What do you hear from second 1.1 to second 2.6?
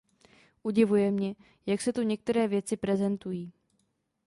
mě, jak se tu některé